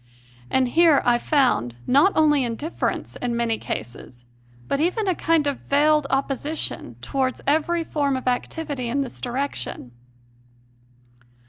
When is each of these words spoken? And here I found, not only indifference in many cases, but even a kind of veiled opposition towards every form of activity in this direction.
And 0.49 0.69
here 0.69 1.03
I 1.05 1.19
found, 1.19 1.75
not 1.85 2.11
only 2.15 2.43
indifference 2.43 3.17
in 3.17 3.35
many 3.37 3.59
cases, 3.59 4.25
but 4.67 4.79
even 4.79 5.07
a 5.07 5.13
kind 5.13 5.45
of 5.45 5.59
veiled 5.59 6.07
opposition 6.09 6.95
towards 7.03 7.39
every 7.45 7.83
form 7.83 8.17
of 8.17 8.27
activity 8.27 8.89
in 8.89 9.01
this 9.01 9.21
direction. 9.21 9.91